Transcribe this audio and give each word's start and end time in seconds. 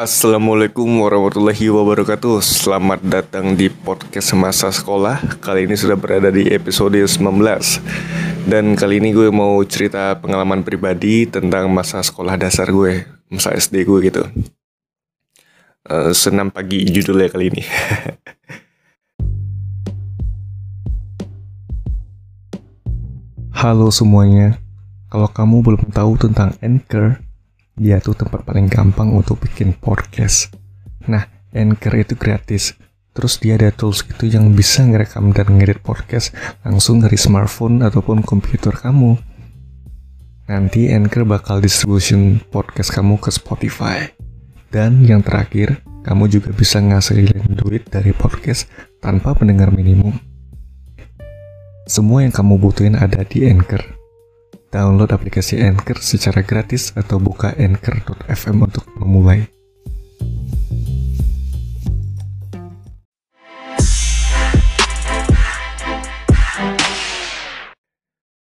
Assalamualaikum 0.00 0.88
warahmatullahi 1.04 1.68
wabarakatuh. 1.68 2.40
Selamat 2.40 3.04
datang 3.04 3.52
di 3.52 3.68
podcast 3.68 4.32
masa 4.32 4.72
sekolah. 4.72 5.20
Kali 5.44 5.68
ini 5.68 5.76
sudah 5.76 5.92
berada 5.92 6.32
di 6.32 6.48
episode 6.48 6.96
19 6.96 7.20
Dan 8.48 8.80
kali 8.80 8.96
ini 8.96 9.12
gue 9.12 9.28
mau 9.28 9.60
cerita 9.68 10.16
pengalaman 10.16 10.64
pribadi 10.64 11.28
Tentang 11.28 11.68
masa 11.68 12.00
sekolah 12.00 12.40
dasar 12.40 12.72
gue 12.72 13.04
Masa 13.28 13.52
SD 13.52 13.84
gue 13.84 14.08
gitu. 14.08 14.24
Uh, 15.84 16.16
Senam 16.16 16.48
pagi 16.48 16.80
judulnya 16.88 17.28
kali 17.28 17.52
ini. 17.52 17.60
Halo 23.60 23.92
semuanya. 23.92 24.56
Kalau 25.12 25.28
kamu 25.28 25.60
belum 25.60 25.92
tahu 25.92 26.16
tentang 26.16 26.56
Anchor 26.64 27.20
dia 27.80 27.96
tuh 27.96 28.12
tempat 28.12 28.44
paling 28.44 28.68
gampang 28.68 29.08
untuk 29.16 29.40
bikin 29.40 29.72
podcast. 29.72 30.52
Nah, 31.08 31.24
Anchor 31.56 31.96
itu 31.96 32.12
gratis. 32.12 32.76
Terus 33.16 33.40
dia 33.40 33.56
ada 33.56 33.72
tools 33.72 34.04
gitu 34.04 34.28
yang 34.28 34.52
bisa 34.52 34.84
ngerekam 34.84 35.32
dan 35.32 35.56
ngedit 35.56 35.80
podcast 35.80 36.36
langsung 36.60 37.00
dari 37.00 37.16
smartphone 37.16 37.80
ataupun 37.80 38.20
komputer 38.20 38.76
kamu. 38.76 39.16
Nanti 40.52 40.92
Anchor 40.92 41.24
bakal 41.24 41.64
distribution 41.64 42.44
podcast 42.52 42.92
kamu 42.92 43.16
ke 43.16 43.32
Spotify. 43.32 44.12
Dan 44.68 45.00
yang 45.08 45.24
terakhir, 45.24 45.80
kamu 46.04 46.28
juga 46.28 46.52
bisa 46.52 46.84
ngasilin 46.84 47.56
duit 47.56 47.88
dari 47.88 48.12
podcast 48.12 48.68
tanpa 49.00 49.32
pendengar 49.32 49.72
minimum. 49.72 50.20
Semua 51.88 52.28
yang 52.28 52.30
kamu 52.30 52.60
butuhin 52.60 52.94
ada 52.94 53.24
di 53.24 53.48
Anchor. 53.48 53.99
Download 54.70 55.10
aplikasi 55.10 55.58
Anchor 55.58 55.98
secara 55.98 56.46
gratis 56.46 56.94
atau 56.94 57.18
buka 57.18 57.50
anchor.fm 57.58 58.70
untuk 58.70 58.86
memulai. 59.02 59.50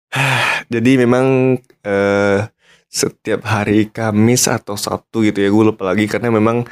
Jadi 0.71 0.91
memang 0.95 1.59
uh, 1.83 2.39
setiap 2.88 3.43
hari 3.43 3.91
Kamis 3.91 4.47
atau 4.47 4.80
Sabtu 4.80 5.19
gitu 5.27 5.43
ya, 5.43 5.52
gue 5.52 5.63
lupa 5.67 5.91
lagi 5.91 6.08
karena 6.08 6.31
memang 6.31 6.63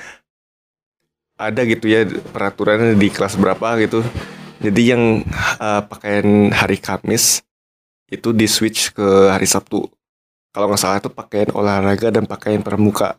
ada 1.36 1.68
gitu 1.68 1.92
ya 1.92 2.08
peraturannya 2.08 2.96
di 2.96 3.12
kelas 3.12 3.36
berapa 3.36 3.76
gitu. 3.84 4.08
Jadi 4.64 4.82
yang 4.88 5.28
uh, 5.60 5.84
pakaian 5.84 6.48
hari 6.56 6.80
Kamis 6.80 7.44
itu 8.14 8.30
di 8.30 8.46
switch 8.46 8.94
ke 8.94 9.34
hari 9.34 9.50
Sabtu. 9.50 9.90
Kalau 10.54 10.70
nggak 10.70 10.82
salah 10.82 11.02
itu 11.02 11.10
pakaian 11.10 11.50
olahraga 11.50 12.14
dan 12.14 12.30
pakaian 12.30 12.62
pramuka. 12.62 13.18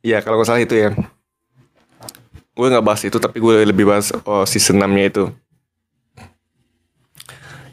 Ya 0.00 0.22
kalau 0.22 0.38
nggak 0.38 0.48
salah 0.48 0.62
itu 0.62 0.78
ya. 0.78 0.94
Gue 2.54 2.66
nggak 2.70 2.86
bahas 2.86 3.02
itu 3.02 3.18
tapi 3.18 3.42
gue 3.42 3.66
lebih 3.66 3.90
bahas 3.90 4.14
oh, 4.24 4.46
si 4.46 4.62
senamnya 4.62 5.10
itu. 5.10 5.24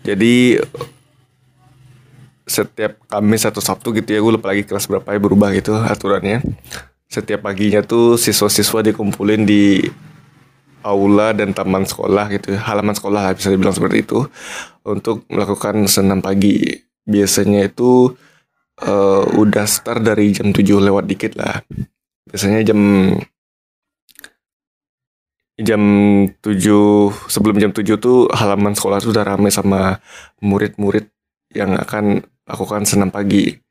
Jadi 0.02 0.57
setiap 2.47 2.95
Kamis 3.11 3.44
atau 3.44 3.59
Sabtu 3.59 3.91
gitu 3.91 4.07
ya 4.07 4.19
gue 4.23 4.31
lupa 4.39 4.55
lagi 4.55 4.63
kelas 4.63 4.88
berapa 4.88 5.05
ya 5.13 5.19
berubah 5.19 5.53
gitu 5.53 5.75
aturannya. 5.77 6.41
Setiap 7.07 7.45
paginya 7.45 7.83
tuh 7.83 8.16
siswa-siswa 8.17 8.83
dikumpulin 8.83 9.44
di 9.47 9.85
aula 10.88 11.35
dan 11.35 11.52
taman 11.52 11.83
sekolah 11.83 12.31
gitu 12.31 12.55
halaman 12.55 12.95
sekolah 12.95 13.27
lah 13.27 13.33
bisa 13.35 13.52
dibilang 13.52 13.75
seperti 13.75 14.07
itu 14.07 14.23
untuk 14.88 15.27
melakukan 15.27 15.83
senam 15.91 16.23
pagi. 16.23 16.71
Biasanya 17.03 17.67
itu 17.67 18.16
uh, 18.84 19.23
udah 19.35 19.66
start 19.67 20.07
dari 20.07 20.31
jam 20.31 20.56
7 20.56 20.63
lewat 20.63 21.03
dikit 21.07 21.35
lah. 21.35 21.59
Biasanya 22.28 22.63
jam 22.63 22.79
jam 25.57 25.81
7 26.29 27.28
sebelum 27.28 27.57
jam 27.59 27.72
7 27.75 27.83
tuh 28.00 28.31
halaman 28.31 28.78
sekolah 28.78 29.03
sudah 29.03 29.28
ramai 29.28 29.51
sama 29.51 30.00
murid-murid 30.39 31.09
yang 31.51 31.75
akan 31.75 32.22
lakukan 32.47 32.88
senam 32.88 33.09
pagi 33.09 33.66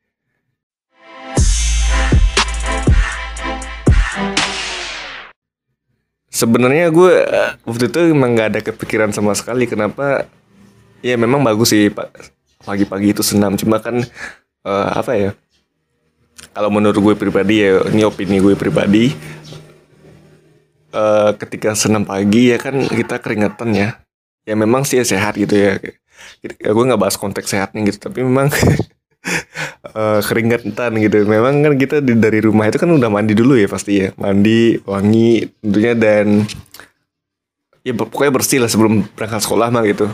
sebenarnya 6.37 6.93
gue 6.93 7.13
uh, 7.25 7.51
waktu 7.65 7.89
itu 7.89 8.13
emang 8.13 8.37
nggak 8.37 8.49
ada 8.53 8.61
kepikiran 8.61 9.09
sama 9.09 9.33
sekali 9.33 9.65
kenapa 9.65 10.29
ya 11.01 11.17
memang 11.17 11.41
bagus 11.41 11.73
sih 11.73 11.89
pagi-pagi 12.61 13.17
itu 13.17 13.25
senam. 13.25 13.57
Cuma 13.57 13.81
kan 13.81 14.05
uh, 14.61 14.89
apa 14.93 15.17
ya 15.17 15.31
kalau 16.53 16.69
menurut 16.69 16.97
gue 17.01 17.13
pribadi 17.17 17.65
ya 17.65 17.81
ini 17.89 18.05
opini 18.05 18.37
gue 18.37 18.53
pribadi 18.53 19.09
uh, 20.93 21.33
ketika 21.33 21.73
senam 21.73 22.05
pagi 22.05 22.53
ya 22.53 22.61
kan 22.61 22.85
kita 22.85 23.17
keringetan 23.17 23.73
ya. 23.73 23.89
Ya 24.47 24.55
memang 24.55 24.87
sih 24.87 25.03
sehat 25.03 25.35
gitu 25.35 25.59
ya, 25.59 25.75
ya 26.39 26.69
gue 26.71 26.83
nggak 26.87 27.01
bahas 27.03 27.19
konteks 27.19 27.51
sehatnya 27.51 27.83
gitu 27.83 28.07
tapi 28.07 28.23
memang 28.23 28.47
uh, 29.97 30.19
keringetan 30.21 30.91
gitu. 31.01 31.25
Memang 31.25 31.65
kan 31.65 31.73
kita 31.73 31.97
di, 31.99 32.13
dari 32.13 32.39
rumah 32.45 32.69
itu 32.69 32.77
kan 32.77 32.89
udah 32.93 33.09
mandi 33.09 33.33
dulu 33.33 33.57
ya 33.57 33.65
pasti 33.65 34.05
ya. 34.05 34.13
Mandi, 34.21 34.77
wangi 34.85 35.49
tentunya 35.59 35.93
dan 35.97 36.45
ya 37.81 37.93
pokoknya 37.97 38.31
bersih 38.37 38.61
lah 38.61 38.69
sebelum 38.69 39.01
berangkat 39.17 39.41
sekolah 39.41 39.73
mah 39.73 39.83
gitu. 39.89 40.05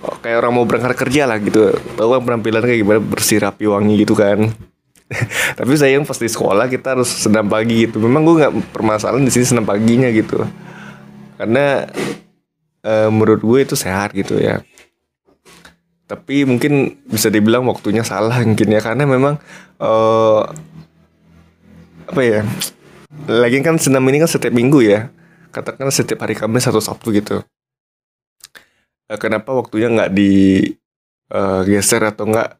Oh, 0.00 0.16
kayak 0.24 0.40
orang 0.40 0.52
mau 0.56 0.64
berangkat 0.64 0.96
kerja 0.96 1.28
lah 1.28 1.36
gitu. 1.36 1.76
Tahu 2.00 2.08
kan 2.16 2.22
penampilan 2.24 2.64
kayak 2.64 2.80
gimana 2.80 3.00
bersih 3.04 3.44
rapi 3.44 3.68
wangi 3.68 4.00
gitu 4.00 4.16
kan. 4.16 4.48
Tapi 5.58 5.72
saya 5.76 6.00
yang 6.00 6.08
pasti 6.08 6.24
sekolah 6.24 6.70
kita 6.72 6.96
harus 6.96 7.10
senam 7.12 7.44
pagi 7.52 7.84
gitu. 7.84 8.00
Memang 8.00 8.24
gue 8.24 8.34
nggak 8.40 8.54
permasalahan 8.72 9.20
di 9.20 9.32
sini 9.34 9.44
senam 9.44 9.68
paginya 9.68 10.08
gitu. 10.08 10.40
Karena 11.36 11.84
uh, 12.84 13.08
menurut 13.12 13.44
gue 13.44 13.58
itu 13.60 13.76
sehat 13.76 14.16
gitu 14.16 14.40
ya 14.40 14.64
tapi 16.10 16.42
mungkin 16.42 16.98
bisa 17.06 17.30
dibilang 17.30 17.62
waktunya 17.70 18.02
salah 18.02 18.42
mungkin 18.42 18.66
ya 18.66 18.82
karena 18.82 19.06
memang 19.06 19.38
uh, 19.78 20.42
apa 22.10 22.20
ya 22.26 22.42
lagi 23.30 23.62
kan 23.62 23.78
senam 23.78 24.02
ini 24.10 24.18
kan 24.18 24.26
setiap 24.26 24.50
minggu 24.50 24.82
ya. 24.82 25.06
Katakan 25.54 25.86
setiap 25.94 26.26
hari 26.26 26.34
Kamis 26.34 26.66
atau 26.66 26.82
Sabtu 26.82 27.14
gitu. 27.14 27.46
Uh, 29.06 29.18
kenapa 29.22 29.54
waktunya 29.54 29.86
nggak 29.86 30.10
di 30.10 30.66
uh, 31.30 31.62
geser 31.62 32.02
atau 32.02 32.26
nggak 32.26 32.58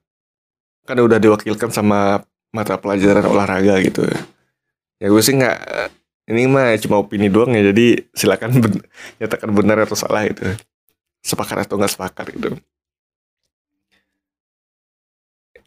kan 0.86 0.96
udah 1.02 1.18
diwakilkan 1.18 1.74
sama 1.74 2.22
mata 2.54 2.78
pelajaran 2.78 3.26
olahraga 3.26 3.82
gitu. 3.82 4.06
Ya 5.02 5.10
gue 5.10 5.22
sih 5.26 5.34
nggak 5.34 5.58
ini 6.30 6.46
mah 6.46 6.78
cuma 6.78 7.02
opini 7.02 7.26
doang 7.26 7.50
ya 7.50 7.66
jadi 7.74 8.06
silakan 8.14 8.62
ben 8.62 8.74
nyatakan 9.18 9.50
benar 9.50 9.82
atau 9.82 9.98
salah 9.98 10.22
itu 10.22 10.46
sepakat 11.26 11.66
atau 11.66 11.74
nggak 11.82 11.92
sepakat 11.98 12.26
gitu 12.38 12.54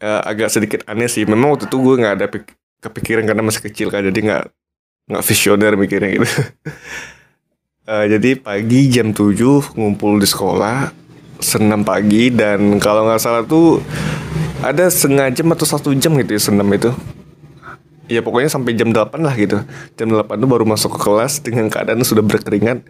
uh, 0.00 0.20
agak 0.24 0.48
sedikit 0.52 0.80
aneh 0.88 1.08
sih. 1.08 1.24
Memang 1.24 1.56
waktu 1.56 1.66
itu 1.70 1.76
gue 1.80 1.94
nggak 2.00 2.14
ada 2.20 2.26
kepikiran 2.84 3.24
karena 3.24 3.42
masih 3.44 3.62
kecil 3.64 3.88
kan, 3.88 4.04
jadi 4.04 4.18
nggak 4.18 4.44
nggak 5.04 5.24
visioner 5.24 5.72
mikirnya 5.76 6.10
gitu. 6.16 6.28
uh, 7.88 8.04
jadi 8.12 8.40
pagi 8.40 8.80
jam 8.88 9.12
7 9.12 9.76
ngumpul 9.76 10.16
di 10.20 10.28
sekolah, 10.28 10.92
senam 11.40 11.84
pagi 11.84 12.32
dan 12.32 12.80
kalau 12.80 13.08
nggak 13.08 13.20
salah 13.20 13.44
tuh 13.44 13.84
ada 14.64 14.88
setengah 14.88 15.28
jam 15.28 15.52
atau 15.52 15.66
satu 15.68 15.92
jam 15.92 16.16
gitu 16.20 16.36
ya 16.36 16.40
senam 16.40 16.68
itu. 16.72 16.92
Ya 18.04 18.20
pokoknya 18.20 18.52
sampai 18.52 18.76
jam 18.76 18.92
8 18.92 19.16
lah 19.24 19.32
gitu. 19.32 19.64
Jam 19.96 20.08
8 20.12 20.36
tuh 20.36 20.48
baru 20.48 20.68
masuk 20.68 20.96
ke 20.96 21.08
kelas 21.08 21.40
dengan 21.40 21.72
keadaan 21.72 22.04
sudah 22.04 22.20
berkeringat 22.20 22.84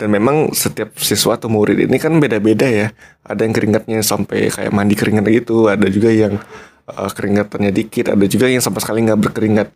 dan 0.00 0.08
memang 0.08 0.56
setiap 0.56 0.96
siswa 0.96 1.36
atau 1.36 1.52
murid 1.52 1.84
ini 1.84 2.00
kan 2.00 2.16
beda-beda 2.16 2.64
ya. 2.64 2.88
Ada 3.20 3.44
yang 3.44 3.52
keringatnya 3.52 4.00
sampai 4.00 4.48
kayak 4.48 4.72
mandi 4.72 4.96
keringat 4.96 5.28
gitu 5.28 5.68
ada 5.68 5.84
juga 5.92 6.08
yang 6.08 6.40
uh, 6.88 7.10
keringatannya 7.12 7.68
dikit 7.68 8.16
ada 8.16 8.24
juga 8.24 8.48
yang 8.48 8.64
sama 8.64 8.80
sekali 8.80 9.04
nggak 9.04 9.20
berkeringat. 9.20 9.68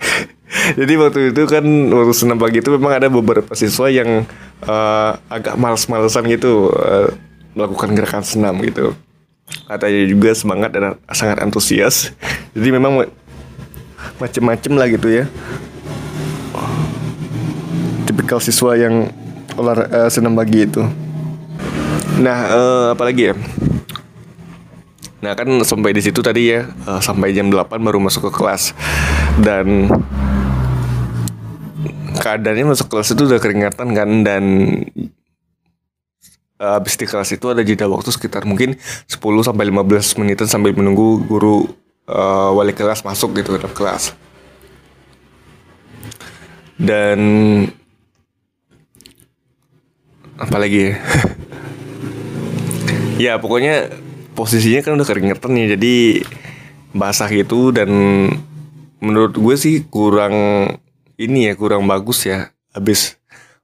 Jadi 0.80 0.92
waktu 0.96 1.36
itu 1.36 1.44
kan 1.44 1.64
waktu 1.92 2.14
senam 2.16 2.40
pagi 2.40 2.64
itu 2.64 2.72
memang 2.72 2.96
ada 2.96 3.12
beberapa 3.12 3.52
siswa 3.52 3.92
yang 3.92 4.24
uh, 4.64 5.12
agak 5.28 5.60
males-malesan 5.60 6.24
gitu 6.32 6.72
uh, 6.72 7.12
melakukan 7.52 7.92
gerakan 7.92 8.24
senam 8.24 8.56
gitu. 8.64 8.96
Katanya 9.68 10.08
juga 10.08 10.32
semangat 10.32 10.72
dan 10.72 10.96
sangat 11.12 11.44
antusias. 11.44 12.16
Jadi 12.56 12.72
memang 12.72 13.04
macem-macem 14.16 14.72
lah 14.72 14.88
gitu 14.88 15.12
ya 15.12 15.28
tipikal 18.24 18.40
siswa 18.40 18.72
yang 18.72 19.12
olah 19.60 19.84
uh, 19.84 20.08
senam 20.08 20.32
pagi 20.32 20.64
itu. 20.64 20.80
Nah, 22.24 22.38
uh, 22.48 22.86
apalagi 22.96 23.28
ya? 23.28 23.34
Nah, 25.20 25.36
kan 25.36 25.44
sampai 25.60 25.92
di 25.92 26.00
situ 26.00 26.24
tadi 26.24 26.48
ya, 26.56 26.64
uh, 26.88 27.04
sampai 27.04 27.36
jam 27.36 27.52
8 27.52 27.68
baru 27.84 28.00
masuk 28.00 28.32
ke 28.32 28.40
kelas. 28.40 28.72
Dan 29.44 29.92
keadaannya 32.16 32.72
masuk 32.72 32.88
kelas 32.88 33.12
itu 33.12 33.28
udah 33.28 33.36
keringatan 33.36 33.92
kan 33.92 34.08
dan 34.24 34.44
uh, 36.64 36.80
di 36.80 37.04
kelas 37.04 37.28
itu 37.28 37.44
ada 37.52 37.60
jeda 37.60 37.84
waktu 37.92 38.08
sekitar 38.08 38.48
mungkin 38.48 38.80
10 38.80 39.20
sampai 39.20 39.68
15 39.68 40.16
menitan 40.16 40.48
sambil 40.48 40.72
menunggu 40.72 41.20
guru 41.28 41.68
uh, 42.08 42.56
wali 42.56 42.72
kelas 42.72 43.04
masuk 43.04 43.36
gitu 43.36 43.60
ke 43.60 43.68
kelas. 43.76 44.16
dan 46.74 47.20
apalagi 50.38 50.78
ya? 50.90 50.94
Ya 53.14 53.38
pokoknya 53.38 53.94
posisinya 54.34 54.82
kan 54.82 54.98
udah 54.98 55.06
keringetan 55.06 55.54
nih 55.54 55.78
jadi 55.78 55.94
basah 56.90 57.30
gitu 57.30 57.70
dan 57.70 57.90
menurut 58.98 59.38
gue 59.38 59.54
sih 59.54 59.86
kurang 59.86 60.34
ini 61.14 61.46
ya 61.46 61.54
kurang 61.54 61.86
bagus 61.86 62.26
ya 62.26 62.50
habis 62.74 63.14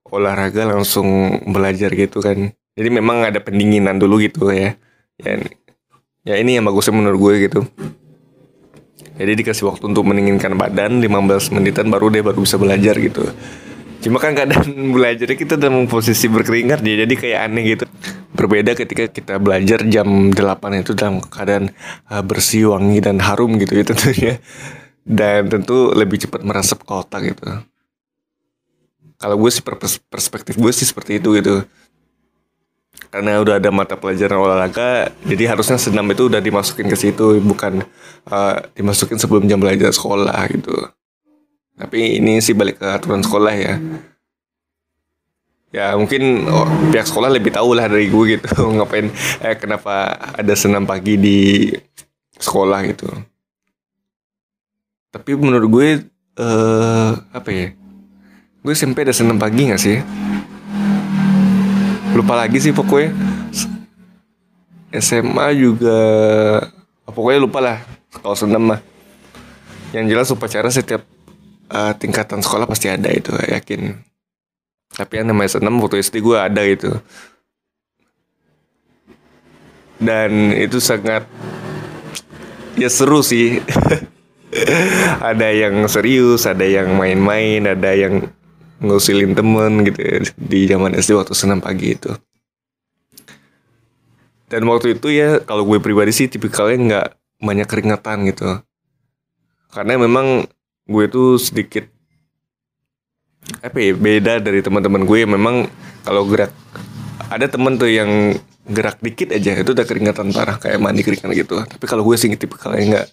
olahraga 0.06 0.70
langsung 0.70 1.34
belajar 1.50 1.90
gitu 1.98 2.22
kan. 2.22 2.54
Jadi 2.78 2.88
memang 2.94 3.26
ada 3.26 3.42
pendinginan 3.42 3.98
dulu 3.98 4.22
gitu 4.22 4.54
ya. 4.54 4.78
Ya, 5.18 5.42
ya 6.22 6.34
ini 6.38 6.54
yang 6.54 6.70
bagusnya 6.70 6.94
menurut 6.94 7.18
gue 7.18 7.50
gitu. 7.50 7.60
Jadi 9.18 9.34
dikasih 9.34 9.66
waktu 9.66 9.90
untuk 9.90 10.06
mendinginkan 10.06 10.54
badan 10.54 11.02
15 11.02 11.58
menitan 11.58 11.90
baru 11.90 12.06
deh 12.14 12.22
baru 12.22 12.38
bisa 12.46 12.54
belajar 12.54 12.94
gitu 13.02 13.26
Cuma 14.00 14.16
kan 14.16 14.32
kadang 14.32 14.64
belajarnya 14.96 15.36
kita 15.36 15.54
dalam 15.60 15.84
posisi 15.84 16.26
berkeringat 16.26 16.80
ya, 16.80 17.04
jadi 17.04 17.14
kayak 17.14 17.38
aneh 17.48 17.64
gitu. 17.76 17.84
Berbeda 18.32 18.72
ketika 18.72 19.04
kita 19.12 19.36
belajar 19.36 19.84
jam 19.84 20.32
8 20.32 20.80
itu 20.80 20.96
dalam 20.96 21.20
keadaan 21.20 21.68
uh, 22.08 22.24
bersih, 22.24 22.72
wangi 22.72 23.04
dan 23.04 23.20
harum 23.20 23.60
gitu 23.60 23.76
ya 23.76 23.84
tentunya. 23.84 24.40
Dan 25.04 25.52
tentu 25.52 25.92
lebih 25.92 26.20
cepat 26.20 26.40
meresap 26.44 26.84
ke 26.84 26.92
otak 26.92 27.20
gitu. 27.34 27.44
Kalau 29.20 29.36
gue 29.36 29.50
sih 29.52 29.60
perspektif 30.08 30.56
gue 30.56 30.72
sih 30.72 30.88
seperti 30.88 31.20
itu 31.20 31.36
gitu. 31.36 31.60
Karena 33.10 33.42
udah 33.42 33.58
ada 33.58 33.68
mata 33.74 33.98
pelajaran 33.98 34.38
olahraga, 34.38 35.10
jadi 35.26 35.50
harusnya 35.50 35.82
senam 35.82 36.06
itu 36.14 36.30
udah 36.30 36.38
dimasukin 36.38 36.86
ke 36.86 36.94
situ, 36.94 37.42
bukan 37.42 37.82
uh, 38.30 38.56
dimasukin 38.78 39.18
sebelum 39.18 39.50
jam 39.50 39.58
belajar 39.58 39.90
sekolah 39.90 40.38
gitu. 40.54 40.94
Tapi 41.80 42.20
ini 42.20 42.44
sih 42.44 42.52
balik 42.52 42.76
ke 42.76 42.86
aturan 42.92 43.24
sekolah 43.24 43.54
ya. 43.56 43.80
Ya 45.72 45.96
mungkin 45.96 46.44
oh, 46.50 46.68
pihak 46.92 47.08
sekolah 47.08 47.32
lebih 47.32 47.56
tahu 47.56 47.72
lah 47.72 47.88
dari 47.88 48.12
gue 48.12 48.36
gitu 48.36 48.52
ngapain 48.76 49.08
eh 49.40 49.54
kenapa 49.56 50.18
ada 50.36 50.52
senam 50.52 50.84
pagi 50.84 51.16
di 51.16 51.72
sekolah 52.36 52.84
gitu. 52.92 53.08
Tapi 55.08 55.30
menurut 55.40 55.68
gue 55.72 55.88
eh 56.36 57.10
apa 57.32 57.48
ya? 57.48 57.72
Gue 58.60 58.76
SMP 58.76 59.08
ada 59.08 59.16
senam 59.16 59.40
pagi 59.40 59.72
gak 59.72 59.80
sih? 59.80 60.04
Lupa 62.12 62.36
lagi 62.36 62.60
sih 62.60 62.76
pokoknya. 62.76 63.16
SMA 65.00 65.46
juga 65.56 66.00
pokoknya 67.08 67.40
lupa 67.40 67.58
lah 67.64 67.78
kalau 68.20 68.36
senam 68.36 68.74
mah. 68.74 68.80
Yang 69.96 70.04
jelas 70.12 70.28
upacara 70.34 70.68
setiap 70.68 71.02
uh, 71.70 71.92
tingkatan 71.96 72.42
sekolah 72.42 72.66
pasti 72.66 72.90
ada 72.90 73.08
itu 73.08 73.32
yakin. 73.38 74.02
Tapi 74.90 75.22
yang 75.22 75.30
namanya 75.30 75.56
senam 75.56 75.78
waktu 75.78 76.02
SD 76.02 76.18
gue 76.20 76.36
ada 76.36 76.62
itu. 76.66 76.90
Dan 80.00 80.50
itu 80.56 80.82
sangat 80.82 81.24
ya 82.74 82.90
seru 82.90 83.22
sih. 83.22 83.60
Ada 85.30 85.54
yang 85.54 85.86
serius 85.86 86.42
ada 86.42 86.66
yang 86.66 86.98
main-main 86.98 87.62
ada 87.70 87.94
yang 87.94 88.34
ngusilin 88.82 89.38
temen 89.38 89.86
gitu 89.86 90.00
ya, 90.02 90.18
di 90.34 90.66
zaman 90.66 90.98
SD 90.98 91.14
waktu 91.14 91.38
senam 91.38 91.62
pagi 91.62 91.94
itu. 91.94 92.10
Dan 94.50 94.66
waktu 94.66 94.98
itu 94.98 95.14
ya 95.14 95.38
kalau 95.46 95.62
gue 95.62 95.78
pribadi 95.78 96.10
sih 96.10 96.26
tipikalnya 96.26 96.76
nggak 96.82 97.08
banyak 97.46 97.66
keringetan 97.70 98.26
gitu. 98.26 98.58
Karena 99.70 99.94
memang 100.02 100.50
gue 100.90 101.04
tuh 101.06 101.38
sedikit 101.38 101.86
apa 103.62 103.78
ya 103.78 103.94
beda 103.94 104.42
dari 104.42 104.60
teman-teman 104.60 105.06
gue. 105.06 105.20
Memang 105.24 105.70
kalau 106.02 106.26
gerak 106.26 106.50
ada 107.30 107.46
temen 107.46 107.78
tuh 107.78 107.86
yang 107.86 108.34
gerak 108.66 108.98
dikit 108.98 109.30
aja 109.30 109.54
itu 109.62 109.70
udah 109.70 109.86
keringatan 109.86 110.34
parah 110.34 110.58
kayak 110.58 110.82
mandi 110.82 111.06
keringan 111.06 111.30
gitu. 111.32 111.62
Tapi 111.62 111.84
kalau 111.86 112.02
gue 112.02 112.18
sih 112.18 112.28
tipe 112.34 112.58
kalau 112.58 112.74
enggak 112.74 113.06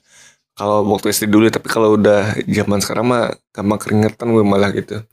kalau 0.57 0.81
waktu 0.89 1.13
SD 1.13 1.29
dulu 1.29 1.53
tapi 1.53 1.69
kalau 1.69 1.93
udah 2.01 2.33
zaman 2.49 2.81
sekarang 2.81 3.05
mah 3.13 3.23
gampang 3.53 3.77
keringetan 3.77 4.33
gue 4.33 4.43
malah 4.43 4.73
gitu. 4.73 5.05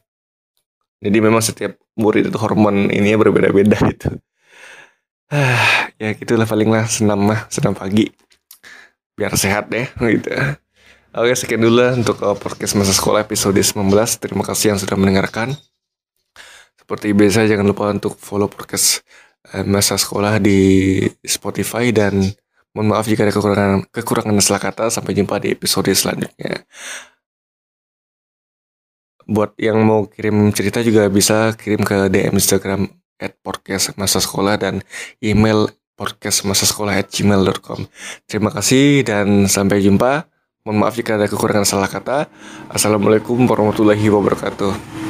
Jadi 1.04 1.18
memang 1.20 1.44
setiap 1.44 1.76
murid 2.00 2.32
itu 2.32 2.38
hormon 2.40 2.88
ini 2.88 3.12
ya 3.12 3.20
berbeda-beda 3.20 3.76
gitu. 3.92 4.08
Ya 5.94 6.10
gitulah 6.10 6.42
paling 6.42 6.74
lah 6.74 6.90
senam 6.90 7.22
mah 7.22 7.46
senam 7.46 7.70
pagi. 7.70 8.10
Biar 9.14 9.30
sehat 9.38 9.70
deh 9.70 9.86
gitu 10.18 10.58
Oke 11.14 11.30
sekian 11.38 11.62
dulu 11.62 11.78
untuk 11.94 12.18
uh, 12.26 12.34
podcast 12.34 12.74
masa 12.74 12.90
sekolah 12.90 13.22
episode 13.22 13.54
19 13.54 13.86
Terima 14.18 14.42
kasih 14.42 14.74
yang 14.74 14.82
sudah 14.82 14.98
mendengarkan. 14.98 15.54
Seperti 16.74 17.14
biasa 17.14 17.46
jangan 17.46 17.70
lupa 17.70 17.86
untuk 17.94 18.18
follow 18.18 18.50
podcast 18.50 19.06
uh, 19.54 19.62
masa 19.62 19.94
sekolah 19.94 20.42
di 20.42 20.98
Spotify 21.22 21.94
Dan 21.94 22.18
mohon 22.74 22.90
maaf 22.90 23.06
jika 23.06 23.22
ada 23.22 23.30
kekurangan, 23.30 23.86
kekurangan 23.94 24.34
salah 24.42 24.58
kata. 24.58 24.90
Sampai 24.90 25.14
jumpa 25.14 25.38
di 25.38 25.54
episode 25.54 25.94
selanjutnya. 25.94 26.66
Buat 29.30 29.54
yang 29.54 29.86
mau 29.86 30.10
kirim 30.10 30.50
cerita 30.50 30.82
juga 30.82 31.06
bisa 31.06 31.54
kirim 31.54 31.86
ke 31.86 32.10
DM 32.10 32.34
Instagram 32.34 32.90
at 33.22 33.38
podcast 33.38 33.94
masa 33.94 34.18
sekolah 34.18 34.58
dan 34.58 34.82
email 35.22 35.70
podcast 35.94 36.42
masa 36.42 36.66
sekolah 36.66 36.98
at 36.98 37.06
gmail.com 37.06 37.86
Terima 38.26 38.50
kasih 38.50 39.06
dan 39.06 39.46
sampai 39.46 39.78
jumpa 39.78 40.33
Mohon 40.64 40.80
maaf 40.80 40.96
jika 40.96 41.20
ada 41.20 41.28
kekurangan 41.28 41.68
salah 41.68 41.92
kata. 41.92 42.24
Assalamualaikum 42.72 43.36
warahmatullahi 43.44 44.08
wabarakatuh. 44.08 45.03